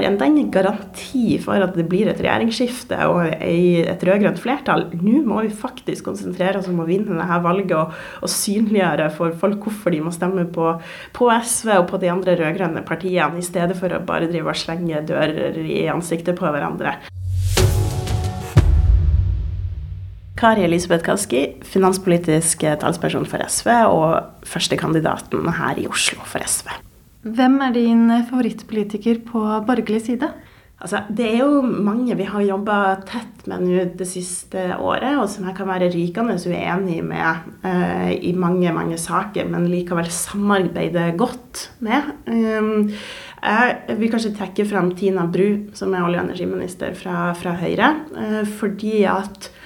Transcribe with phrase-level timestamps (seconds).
[0.00, 4.86] har enda den garanti for at det blir et regjeringsskifte og et rød-grønt flertall.
[4.96, 7.94] Nå må vi faktisk konsentrere oss om å vinne dette valget og,
[8.24, 10.72] og synliggjøre for folk hvorfor de må stemme på,
[11.16, 14.58] på SV og på de andre rød-grønne partiene, i stedet for å bare drive og
[14.58, 16.96] slenge dører i ansiktet på hverandre.
[20.40, 26.70] Kari Elisabeth Kaski, finanspolitisk talsperson for SV og førstekandidaten her i Oslo for SV.
[27.20, 30.30] Hvem er din favorittpolitiker på borgerlig side?
[30.80, 35.26] Altså, det er jo mange vi har jobba tett med nå det siste året, og
[35.28, 41.10] som jeg kan være rykende uenig med uh, i mange mange saker, men likevel samarbeide
[41.20, 42.08] godt med.
[42.24, 42.88] Um,
[43.44, 47.92] jeg vil kanskje trekke fram Tina Bru, som er olje- og energiminister fra, fra Høyre,
[48.16, 49.59] uh, fordi at Eh,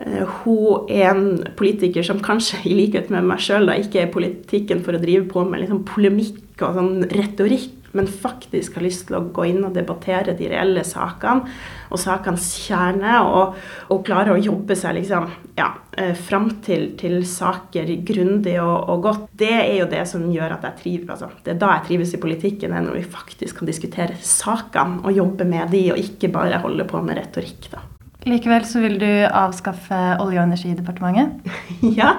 [0.00, 1.26] hun er en
[1.58, 5.44] politiker som kanskje, i likhet med meg sjøl, ikke er politikken for å drive på
[5.44, 9.74] med liksom polemikk og sånn retorikk, men faktisk har lyst til å gå inn og
[9.74, 11.50] debattere de reelle sakene
[11.90, 13.56] og sakenes kjerne, og,
[13.90, 15.26] og, klare å jobbe seg liksom,
[15.58, 19.28] ja, eh, fram til, til, saker grundig og, og, godt.
[19.42, 21.16] Det er jo det som gjør at jeg trives.
[21.18, 21.42] Altså.
[21.44, 25.50] Det er da jeg trives i politikken, når vi faktisk kan diskutere sakene og jobbe
[25.50, 27.72] med de, og ikke bare holde på med retorikk.
[27.74, 27.88] da.
[28.28, 31.54] Likevel så vil du avskaffe Olje- og energidepartementet?
[32.00, 32.10] ja,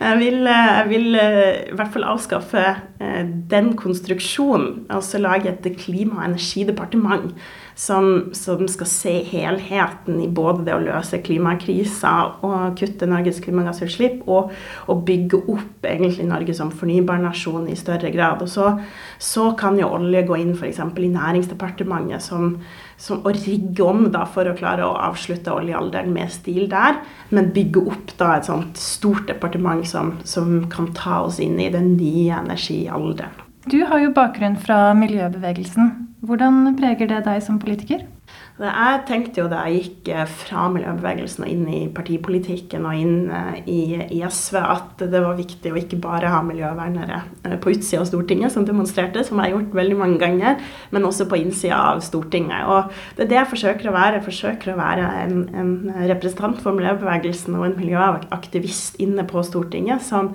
[0.00, 2.64] jeg vil, jeg vil, eh, i hvert fall avskaffe
[2.98, 4.88] eh, den konstruksjonen.
[4.90, 7.30] Altså lage et klima- og energidepartement
[7.74, 12.14] som, som, skal se helheten i både det å løse klimakrisa
[12.46, 14.54] og kutte Norges klimagassutslipp, og,
[14.86, 18.44] og bygge opp egentlig Norge som fornybarnasjon i større grad.
[18.44, 18.70] Og så,
[19.18, 20.80] så kan jo olje gå inn f.eks.
[20.80, 22.54] i Næringsdepartementet som
[22.96, 27.00] som, å rigge om da, for å klare å avslutte oljealderen med stil der,
[27.34, 31.70] men bygge opp da et sånt stort departement som, som kan ta oss inn i
[31.74, 33.42] den nye energialderen.
[33.64, 36.13] Du har jo bakgrunn fra miljøbevegelsen.
[36.24, 38.06] Hvordan preger det deg som politiker?
[38.54, 43.16] Jeg tenkte jo da jeg gikk eh, fra miljøbevegelsen og inn i partipolitikken og inn
[43.34, 43.80] eh, i,
[44.14, 48.08] i SV, at det var viktig å ikke bare ha miljøvernere eh, på utsida av
[48.08, 50.62] Stortinget, som demonstrerte, som jeg har gjort veldig mange ganger,
[50.94, 52.62] men også på innsida av Stortinget.
[52.70, 54.20] Og det er det jeg forsøker å være.
[54.20, 55.74] Jeg forsøker å være en, en
[56.14, 60.30] representant for miljøbevegelsen og en miljøaktivist inne på Stortinget som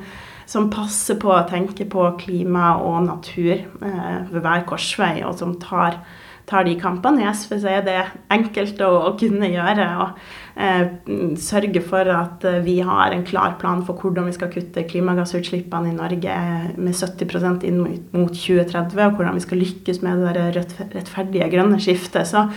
[0.50, 5.54] som passer på å tenke på klima og natur eh, ved hver korsvei, og som
[5.62, 6.02] tar
[6.50, 7.24] tar de kampene.
[7.24, 7.98] I SV så er det
[8.34, 9.86] enkelt å, å kunne gjøre.
[10.02, 10.22] og
[10.60, 14.86] eh, Sørge for at eh, vi har en klar plan for hvordan vi skal kutte
[14.90, 16.38] klimagassutslippene i Norge
[16.78, 22.30] med 70% inn mot 2030, og hvordan vi skal lykkes med det rettferdige grønne skiftet.
[22.30, 22.48] Så,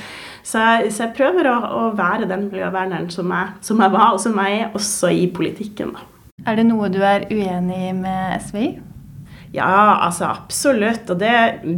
[0.41, 4.17] så, jeg, så jeg, prøver å, å, være den miljøverneren som jeg, som jeg var,
[4.17, 5.93] og som jeg er også i politikken.
[5.99, 6.12] Da.
[6.43, 8.71] Er det noe du er uenig med SV i?
[9.53, 11.11] Ja, altså absolutt.
[11.13, 11.33] Og det,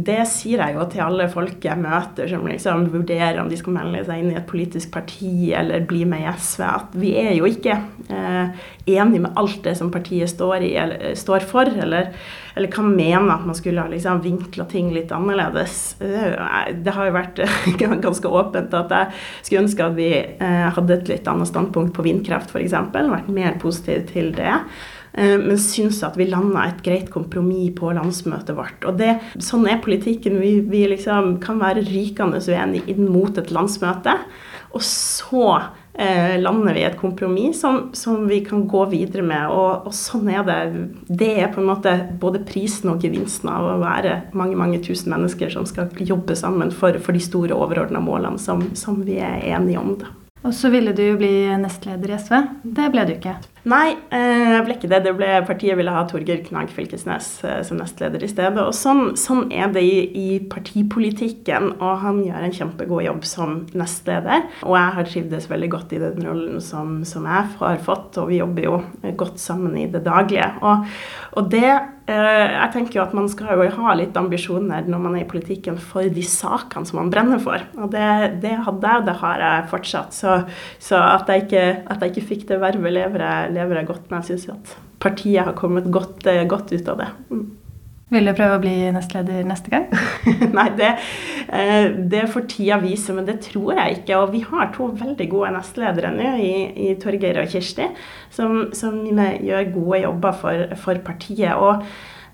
[0.07, 3.75] det, sier jeg jo til alle folk jeg møter som liksom vurderer om de skal
[3.75, 7.33] melde seg inn i et politisk parti eller bli med i SV, at vi er
[7.35, 7.75] jo ikke
[8.07, 8.63] eh,
[8.95, 12.13] enig med alt det som partiet står, i, eller, står for, eller,
[12.55, 15.97] eller, kan mene at man skulle ha liksom vinkla ting litt annerledes.
[15.99, 17.43] Eh, det har jo vært
[18.07, 22.07] ganske åpent at jeg skulle ønske at vi eh, hadde et litt annet standpunkt på
[22.07, 24.61] vindkraft f.eks., vært mer positiv til det.
[25.17, 28.83] Eh, men syns at vi landa et greit kompromiss på landsmøtet vårt.
[28.87, 30.41] Og det, sånn er politikken.
[30.43, 34.17] Vi, vi liksom kan være rykende uenige inn mot et landsmøte.
[34.75, 35.45] Og så
[35.93, 39.47] eh, lander vi et kompromiss som, som, vi kan gå videre med.
[39.55, 40.59] Og, og, sånn er det.
[41.07, 45.15] Det er på en måte både prisen og gevinsten av å være mange mange tusen
[45.15, 49.47] mennesker som skal jobbe sammen for, for de store overordna målene som, som, vi er
[49.55, 49.95] enige om.
[50.01, 50.11] Da.
[50.43, 52.41] Og så ville du jo bli nestleder i SV.
[52.75, 53.39] Det ble du ikke.
[53.65, 54.99] Nei, det jeg ble ikke det.
[55.07, 58.61] det ble, partiet ville ha Torgeir Knag Fylkesnes eh, som nestleder i stedet.
[58.61, 63.57] Og sånn, sånn er det i, i, partipolitikken, og han gjør en kjempegod jobb som
[63.77, 64.45] nestleder.
[64.67, 68.29] Og jeg har trivdes veldig godt i den rollen som, som jeg har fått, og
[68.29, 68.77] vi jobber jo
[69.17, 70.51] godt sammen i det daglige.
[70.61, 70.85] Og,
[71.39, 71.73] og det
[72.05, 75.29] Eh, jeg tenker jo at man skal jo ha litt ambisjoner når man er i
[75.29, 77.63] politikken for de sakene som man brenner for.
[77.81, 78.09] Og det,
[78.43, 80.13] det hadde jeg, og det har jeg fortsatt.
[80.13, 80.35] Så,
[80.77, 84.09] så at, jeg ikke, at, jeg ikke, fikk det vervet, lever jeg, lever jeg godt
[84.11, 84.23] med.
[84.23, 84.73] Jeg syns at
[85.03, 87.11] partiet har kommet godt, eh, godt ut av det.
[87.31, 87.45] Mm.
[88.13, 89.87] Vil du prøve å bli nestleder neste gang?
[90.57, 90.91] Nei, det,
[91.49, 94.19] eh, det får tida vise, men det tror jeg ikke.
[94.21, 96.51] Og vi har to veldig gode nestledere nå, i,
[96.85, 97.89] i Torgeir og Kirsti,
[98.35, 101.57] som, som, gjør gode jobber for, for partiet.
[101.57, 101.81] Og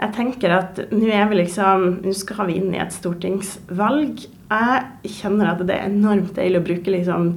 [0.02, 4.26] jeg tenker at nå er vi liksom Nå skal vi inn i et stortingsvalg.
[4.52, 7.28] Jeg kjenner at det er enormt deilig å bruke liksom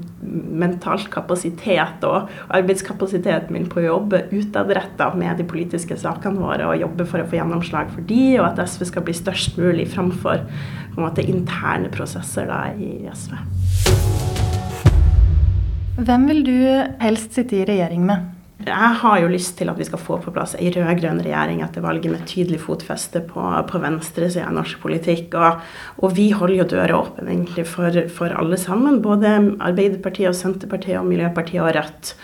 [0.59, 6.81] mental kapasitet og arbeidskapasiteten min på å jobbe utadretta med de politiske sakene våre og
[6.83, 10.43] jobbe for å få gjennomslag for de, og at SV skal bli størst mulig framfor
[10.99, 13.39] måte, interne prosesser da, i SV.
[16.05, 16.57] Hvem vil du
[17.03, 18.31] helst sitte i regjering med?
[18.65, 21.85] Jeg har jo lyst til at vi skal få på plass ei rød-grønn regjering etter
[21.85, 25.37] valget med tydelig fotfeste på, på venstresida av norsk politikk.
[25.37, 25.61] Og,
[26.01, 29.03] og, vi holder jo døra åpen egentlig for, for alle sammen.
[29.05, 32.15] Både Arbeiderpartiet og Senterpartiet og Miljøpartiet og Rødt.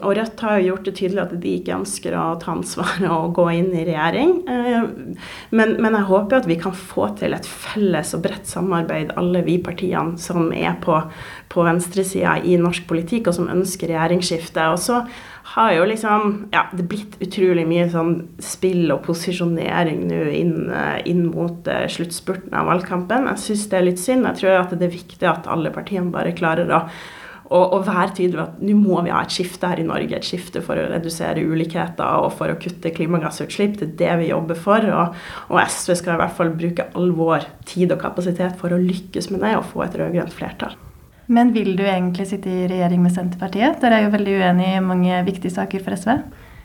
[0.00, 3.34] Og Rødt har jo gjort det tydelig at de ikke ønsker å ta ansvaret og
[3.36, 4.34] gå inn i regjering.
[4.48, 4.86] Eh,
[5.56, 9.44] men, men, jeg håper at vi kan få til et felles og bredt samarbeid, alle
[9.46, 10.96] vi partiene som er på,
[11.52, 14.70] på venstresida i norsk politikk, og som ønsker regjeringsskifte.
[14.72, 15.02] Og så
[15.54, 18.12] har jo liksom ja, det blitt utrolig mye sånn
[18.44, 23.26] spill og posisjonering nå inn, eh, inn, mot uh, sluttspurten av valgkampen.
[23.32, 24.28] Jeg syns det er litt synd.
[24.28, 26.84] Jeg tror at det er viktig at alle partiene bare klarer å,
[27.50, 30.14] og, være tydelige på at nå må vi ha et skifte her i Norge.
[30.14, 33.80] Et skifte for å redusere ulikheter og for å kutte klimagassutslipp.
[33.80, 34.86] Det er det vi jobber for.
[34.86, 35.16] Og,
[35.50, 39.32] og SV skal i hvert fall bruke all vår tid og kapasitet for å lykkes
[39.34, 40.78] med det og få et rød-grønt flertall.
[41.30, 43.78] Men vil du egentlig sitte i regjering med Senterpartiet?
[43.82, 46.16] Dere er jo veldig uenige i mange viktige saker for SV.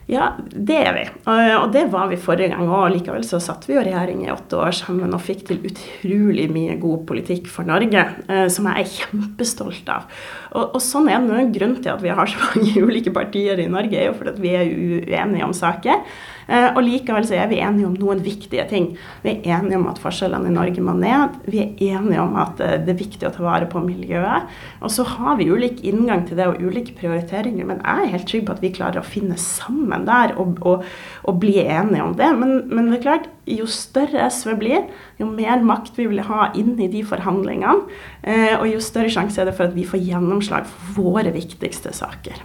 [0.05, 1.03] Ja, det er vi.
[1.25, 2.91] Og det var vi forrige gang òg.
[2.93, 6.75] Likevel så satt vi jo regjering i åtte år sammen og fikk til utrolig mye
[6.81, 10.05] god politikk for Norge, eh, som jeg er kjempestolt av.
[10.53, 11.47] Og, og sånn er det.
[11.57, 14.53] Grunnen til at vi har så mange ulike partier i Norge, er jo fordi vi
[14.53, 16.05] er uenige om saker.
[16.47, 18.91] Eh, og likevel så er vi enige om noen viktige ting.
[19.23, 21.39] Vi er enige om at forskjellene i Norge må ned.
[21.49, 24.49] Vi er enige om at eh, det er viktig å ta vare på miljøet.
[24.85, 28.29] Og så har vi ulik inngang til det og ulike prioriteringer, men jeg er helt
[28.29, 30.85] trygg på at vi klarer å finne sammen der og, og,
[31.25, 32.31] og bli enige om det.
[32.37, 34.85] Men, men, det er klart, jo større SV blir,
[35.21, 37.87] jo mer makt vi vil ha inn i de forhandlingene,
[38.25, 41.93] eh, og jo større sjanse er det for at vi får gjennomslag for våre viktigste
[41.95, 42.43] saker.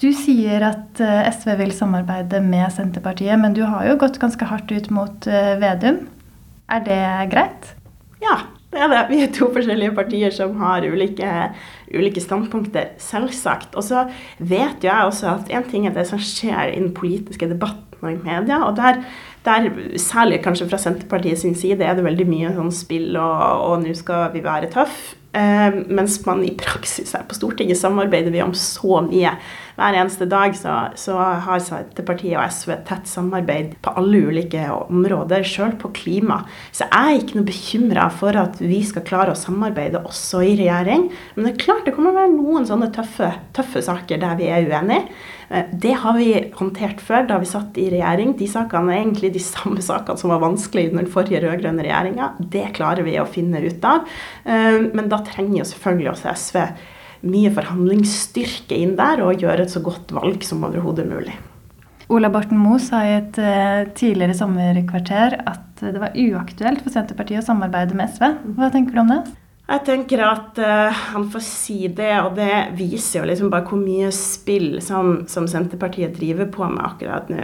[0.00, 4.46] Du sier at eh, SV vil samarbeide med Senterpartiet, men du har jo gått ganske
[4.48, 6.06] hardt ut mot eh, Vedum.
[6.72, 7.02] Er det
[7.34, 7.74] greit?
[8.22, 8.38] Ja,
[8.72, 9.02] det er det.
[9.10, 11.34] Vi er to forskjellige partier som har ulike,
[11.92, 13.76] ulike standpunkter, selvsagt.
[13.76, 14.06] Og så
[14.38, 18.00] vet jo jeg også at én ting er det som skjer i den politiske debatten
[18.00, 18.62] og i media.
[18.64, 19.02] og der,
[19.44, 19.68] der,
[20.00, 23.92] Særlig kanskje fra Senterpartiet sin side er det veldig mye sånn spill og, og nå
[23.98, 25.10] skal vi være tøff.
[25.30, 29.36] Eh, mens man i praksis her på Stortinget samarbeider vi om så mye.
[29.80, 35.46] Hver eneste dag så, så har Senterpartiet og SV tett samarbeid på alle ulike områder,
[35.48, 36.42] sjøl på klima.
[36.68, 40.52] Så jeg er ikke noe bekymra for at vi skal klare å samarbeide også i
[40.60, 41.08] regjering.
[41.32, 44.52] Men det er klart det kommer å være noen sånne tøffe, tøffe saker der vi
[44.52, 45.08] er uenige.
[45.48, 46.28] Eh, det har vi
[46.60, 48.36] håndtert før da vi satt i regjering.
[48.36, 52.34] De sakene er egentlig de samme sakene som var vanskelig under den forrige rød-grønne regjeringa.
[52.52, 54.04] Det klarer vi å finne ut av.
[54.44, 56.64] Eh, men da trenger jo selvfølgelig også SV
[57.26, 61.36] mye forhandlingsstyrke inn der og gjøre et så godt valg som overhodet mulig.
[62.10, 67.44] Ola Borten Moe sa i et eh, tidligere sommerkvarter at det var uaktuelt for Senterpartiet
[67.44, 68.26] å samarbeide med SV.
[68.56, 69.20] Hva tenker du om det?
[69.70, 73.78] Jeg tenker at uh, han får si det, og det viser jo liksom bare hvor
[73.78, 77.38] mye spill som, som Senterpartiet driver på med akkurat nå.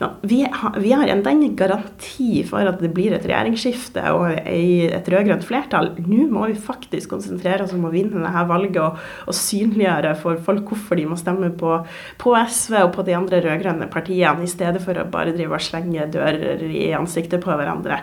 [0.00, 4.32] Ja, vi, ha, vi, har enda ingen garanti for at det blir et regjeringsskifte og
[4.34, 5.92] et rød-grønt flertall.
[6.02, 8.98] Nå må vi faktisk konsentrere oss om å vinne dette valget og,
[9.30, 11.76] og synliggjøre for folk hvorfor de må stemme på,
[12.18, 15.62] på SV og på de andre rød-grønne partiene, i stedet for å bare drive og
[15.62, 18.02] slenge dører i ansiktet på hverandre.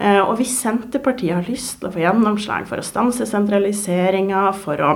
[0.00, 4.80] Eh, og hvis Senterpartiet har lyst til å få gjennomslag for å stanse sentraliseringa, for
[4.80, 4.92] å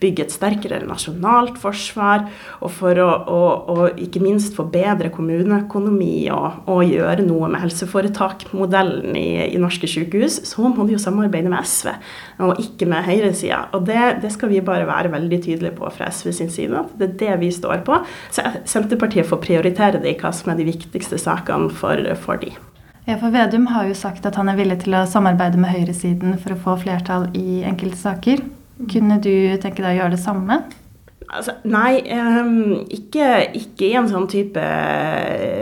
[0.00, 2.24] bygge et sterkere nasjonalt forsvar,
[2.64, 7.62] og for å å, å ikke minst få bedre kommuneøkonomi og, og, gjøre noe med
[7.66, 11.92] helseforetakmodellen i, i norske sykehus, så må de jo samarbeide med SV,
[12.46, 13.60] og ikke med høyresida.
[13.76, 16.96] Og det, det, skal vi bare være veldig tydelige på fra SV sin side, at
[16.96, 18.00] det er det vi står på.
[18.32, 22.56] Så Senterpartiet får prioritere det i hva som er de viktigste sakene for, for de.
[23.08, 26.36] Ja, for Vedum har jo sagt at han er villig til å samarbeide med høyresiden
[26.42, 28.44] for å få flertall i enkelte saker.
[28.90, 30.60] Kunne du tenke deg å gjøre det samme?
[31.30, 34.62] Altså, nei, um, ikke, ikke, i en sånn type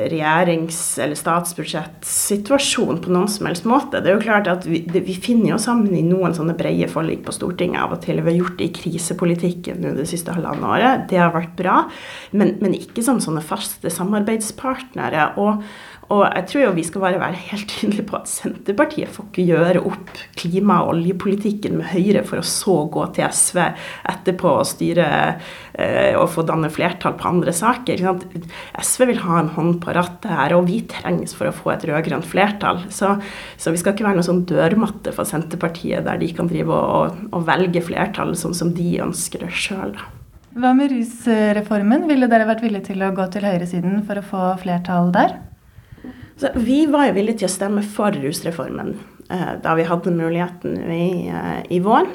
[0.09, 4.01] regjerings- eller statsbudsjettsituasjon på noen som helst måte.
[4.01, 7.21] Det er jo klart at vi, vi, finner jo sammen i noen sånne brede forlik
[7.27, 8.23] på Stortinget av og til.
[8.23, 11.05] Vi har gjort det i krisepolitikken nå det siste halvannet året.
[11.13, 11.83] Det har vært bra.
[12.33, 15.35] Men, men ikke som sånne faste samarbeidspartnere.
[15.37, 15.61] Og,
[16.09, 19.45] og jeg tror jo vi skal bare være helt tydelige på at Senterpartiet får ikke
[19.51, 23.61] gjøre opp klima- og oljepolitikken med Høyre for å så gå til SV
[24.09, 25.09] etterpå og styre
[25.77, 28.01] eh, og få danne flertall på andre saker.
[28.81, 31.85] SV vil ha en hånd på rattet her, og vi trengs for å få et
[31.91, 32.81] rød-grønt flertall.
[32.89, 33.13] Så,
[33.61, 37.21] så, vi skal ikke være noe sånn dørmatte for Senterpartiet der de kan drive og,
[37.29, 39.93] og velge flertall sånn som de ønsker det sjøl.
[40.59, 42.09] Hva med rusreformen?
[42.09, 45.37] Ville dere vært villige til å gå til høyresiden for å få flertall der?
[46.39, 48.95] Så vi var jo villige til å stemme for rusreformen
[49.27, 52.07] eh, da vi hadde muligheten i, eh, i vår.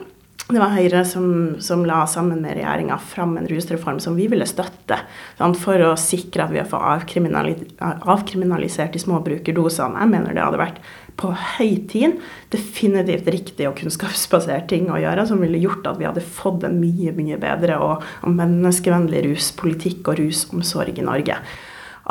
[0.44, 1.28] Det var Høyre som,
[1.64, 4.98] som la sammen med regjeringa fram en rusreform som vi ville støtte.
[5.38, 10.04] Sant, for å sikre at vi har fått avkriminalis avkriminalisert de små brukerdosene.
[10.04, 10.84] Jeg mener det hadde vært
[11.20, 12.20] på høy tid.
[12.52, 16.76] Definitivt riktig og kunnskapsbasert ting å gjøre, som ville gjort at vi hadde fått en
[16.82, 21.40] mye mye bedre og, og menneskevennlig ruspolitikk og rusomsorg i Norge.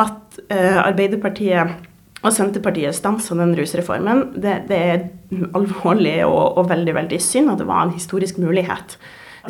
[0.01, 1.92] At eh, Arbeiderpartiet
[2.23, 4.29] og Senterpartiet stansa den rusreformen.
[4.39, 5.03] Det, det er
[5.59, 8.97] alvorlig og, og, veldig veldig synd, og det var en historisk mulighet.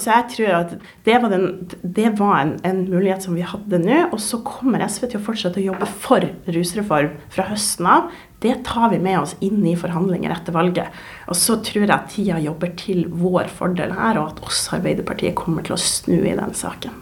[0.00, 0.70] Så jeg tror at
[1.04, 3.98] det var, den, det var en, en, mulighet som vi hadde nå.
[4.08, 6.24] Og så kommer SV til å fortsette å jobbe for
[6.56, 8.08] rusreform fra høsten av.
[8.40, 10.96] Det tar vi med oss inn i forhandlinger etter valget.
[11.28, 15.36] Og så tror jeg at tida jobber til vår fordel her, og at også Arbeiderpartiet
[15.38, 17.01] kommer til å snu i den saken.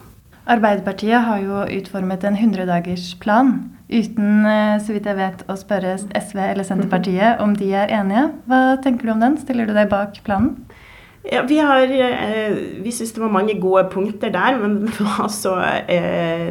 [0.51, 3.53] Arbeiderpartiet har jo utformet en 100-dagersplan
[3.91, 8.29] uten, eh, så vidt jeg vet, å spørre SV eller Senterpartiet om de er enige.
[8.51, 9.39] Hva tenker du om den?
[9.39, 10.57] Stiller du deg bak planen?
[11.21, 12.55] Ja, vi har, eh,
[12.91, 14.89] syns det var mange gode punkter der, men
[15.25, 15.53] altså,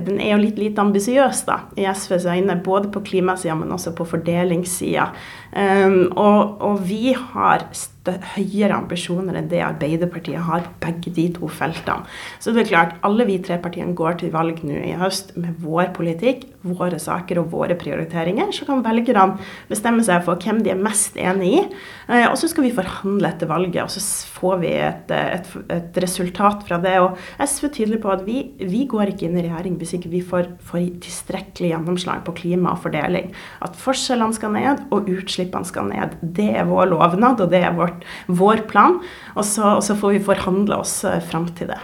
[0.05, 1.43] den er jo litt lite ambisiøs
[1.75, 2.59] i SVs øyne.
[2.63, 5.09] Både på klimasida, men også på fordelingssida.
[5.55, 7.65] Um, og, og, vi har
[8.07, 12.07] høyere ambisjoner enn det Arbeiderpartiet har på begge de to feltene.
[12.39, 15.59] Så det er klart, alle vi tre partiene går til valg nå i høst med
[15.63, 18.51] vår politikk, våre saker og våre prioriteringer.
[18.55, 19.37] Så kan velgerne
[19.69, 21.61] bestemme seg for hvem de er mest enig i.
[22.09, 24.01] Uh, og så skal vi forhandle etter valget, og så
[24.39, 26.95] får vi et, et, et resultat fra det.
[27.03, 30.11] Og SV er tydelig på at vi, vi, går ikke inn i regjering hvis ikke
[30.11, 33.31] vi får, får tilstrekkelig gjennomslag på klima og fordeling.
[33.65, 36.17] At forskjellene skal ned, og utslippene skal ned.
[36.21, 38.09] Det er vår lovnad, og det er vårt,
[38.41, 38.99] vår plan.
[39.35, 41.81] Og så, og så får vi forhandle oss eh, fram til det.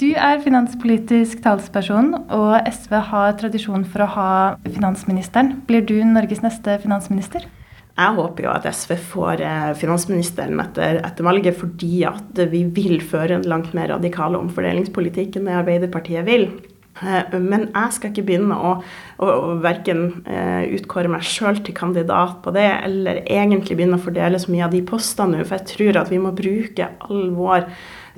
[0.00, 4.30] Du er finanspolitisk talsperson, og SV har tradisjon for å ha
[4.64, 5.60] finansministeren.
[5.68, 7.44] Blir du Norges neste finansminister?
[7.92, 13.02] Jeg håper jo at SV får eh, finansministeren etter, etter, valget, fordi at vi vil
[13.04, 16.48] føre en langt mer radikal omfordelingspolitikk enn det Arbeiderpartiet vil.
[17.00, 18.74] Eh, men jeg skal ikke begynne å,
[19.16, 24.04] å, å verken eh, utkåre meg sjøl til kandidat på det, eller egentlig begynne å
[24.04, 25.48] fordele så mye av de postene nå.
[25.48, 27.66] For jeg tror at vi må bruke all vår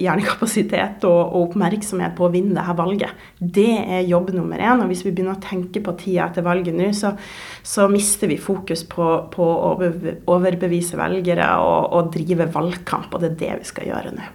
[0.03, 3.27] hjernekapasitet og, og, oppmerksomhet på å vinne dette valget.
[3.39, 4.83] Det er jobb nummer én.
[4.83, 7.15] Og hvis vi begynner å tenke på tida etter valget nå, så,
[7.63, 9.75] så mister vi fokus på, på å
[10.35, 13.15] overbevise velgere og, og drive valgkamp.
[13.15, 14.33] Og det er det vi skal gjøre nå.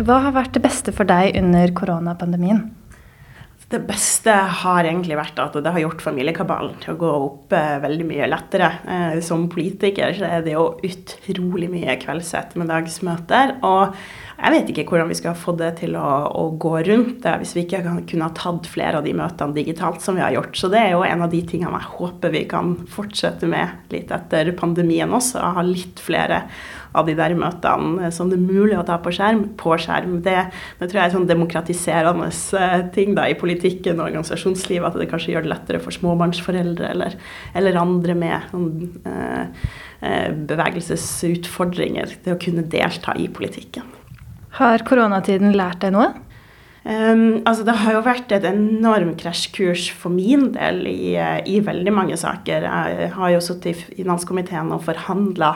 [0.00, 2.62] Hva har vært det beste for deg under koronapandemien?
[3.70, 7.76] Det beste har egentlig vært at det har gjort familiekabalen til å gå opp eh,
[7.84, 8.70] veldig mye lettere.
[8.82, 13.60] Eh, som politiker så er det jo utrolig mye kveldsettermiddagsmøter.
[13.68, 13.94] Og
[14.40, 17.52] jeg vet ikke hvordan vi skal få det til å, å, gå rundt det hvis
[17.56, 20.56] vi ikke kan, kunne ha tatt flere av de møtene digitalt som vi har gjort.
[20.56, 24.12] Så det er jo en av de tingene jeg håper vi kan fortsette med litt
[24.14, 25.42] etter pandemien også.
[25.58, 26.46] Ha litt flere
[26.96, 30.18] av de der møtene som det er mulig å ta på skjerm, på skjerm.
[30.24, 30.36] Det,
[30.80, 35.10] det tror jeg er sånn demokratiserende eh, ting da, i politikken og organisasjonslivet, at det
[35.12, 37.16] kanskje gjør det lettere for småbarnsforeldre eller,
[37.54, 38.68] eller andre med sånn,
[39.04, 39.70] eh,
[40.00, 43.99] eh, bevegelsesutfordringer til å kunne delta i politikken.
[44.58, 46.10] Har koronatiden lært deg noe?
[46.80, 51.12] Um, altså det har jo vært et enormt krasjkurs for min del i,
[51.44, 52.64] i, veldig mange saker.
[52.64, 55.50] Jeg har jo sittet i finanskomiteen og forhandla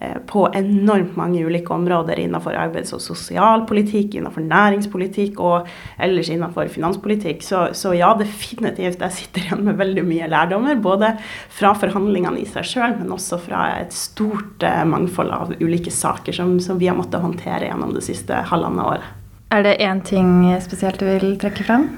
[0.00, 5.68] eh, på enormt mange ulike områder innenfor arbeids- og sosialpolitikk, innenfor næringspolitikk og
[6.00, 7.44] ellers innenfor finanspolitikk.
[7.44, 9.04] Så, så, ja, definitivt.
[9.04, 10.80] Jeg sitter igjen med veldig mye lærdommer.
[10.80, 11.12] Både
[11.52, 16.40] fra forhandlingene i seg sjøl, men også fra et stort eh, mangfold av ulike saker
[16.40, 19.16] som, som vi har måttet håndtere gjennom det siste halvannet året.
[19.50, 21.88] Er det én ting spesielt du vil trekke frem?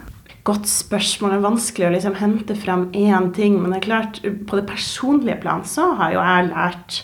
[0.49, 1.35] Godt spørsmål.
[1.35, 3.59] Det er vanskelig å liksom hente frem én ting.
[3.61, 6.97] Men det er klart, på det personlige plan så har jo jeg lært,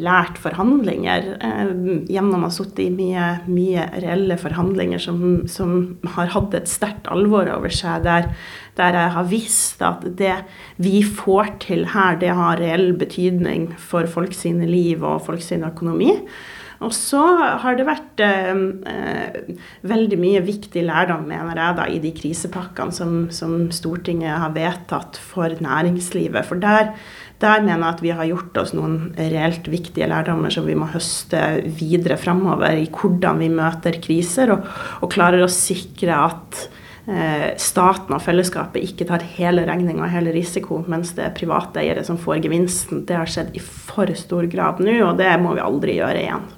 [0.00, 1.74] lært forhandlinger eh,
[2.08, 5.76] gjennom å ha sittet i mye, mye, reelle forhandlinger som, som,
[6.16, 8.32] har hatt et sterkt alvor over seg, der,
[8.80, 10.38] der, jeg har visst at det
[10.80, 15.68] vi får til her, det har reell betydning for folk sine liv og folk sin
[15.68, 16.16] økonomi.
[16.82, 17.22] Og så
[17.62, 19.48] har det vært eh,
[19.88, 25.20] veldig mye viktig lærdom, mener jeg, da, i de krisepakkene som, som Stortinget har vedtatt
[25.22, 26.48] for næringslivet.
[26.48, 26.92] For der,
[27.42, 30.90] der mener jeg at vi har gjort oss noen reelt viktige lærdommer som vi må
[30.92, 34.70] høste videre framover i hvordan vi møter kriser, og,
[35.02, 36.64] og klarer å sikre at
[37.02, 41.82] Eh, staten og fellesskapet ikke tar hele regninga og hele risiko, mens det er private
[41.82, 43.02] eiere som får gevinsten.
[43.08, 46.50] Det har skjedd i for stor grad nå, og det må vi aldri gjøre igjen.